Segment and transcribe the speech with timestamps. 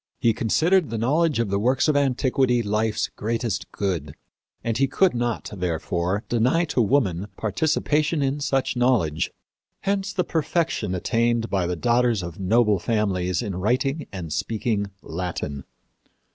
[0.19, 4.15] He considered the knowledge of the works of antiquity life's greatest good,
[4.63, 9.29] and he could not, therefore, deny to woman participation in such knowledge.
[9.81, 15.65] Hence the perfection attained by the daughters of noble families in writing and speaking Latin."